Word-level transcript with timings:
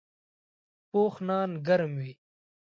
پوخ 0.89 1.13
نان 1.27 1.49
ګرم 1.67 1.91
وي 1.99 2.11